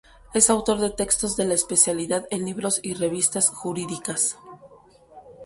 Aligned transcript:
Es 0.33 0.49
autor 0.49 0.79
de 0.79 0.89
textos 0.89 1.37
de 1.37 1.45
la 1.45 1.53
especialidad 1.53 2.25
en 2.31 2.43
libros 2.43 2.79
y 2.81 2.95
revistas 2.95 3.49
jurídicas. 3.49 4.35